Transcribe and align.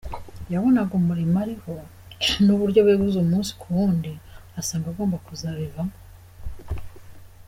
Yabonaga 0.53 0.93
umurimo 1.01 1.35
ariho 1.45 1.73
n’uburyo 2.45 2.79
beguzwa 2.87 3.19
umunsi 3.25 3.51
ku 3.59 3.65
wundi 3.75 4.11
asanga 4.59 4.87
agomba 4.91 5.23
kuzabivamo. 5.25 5.95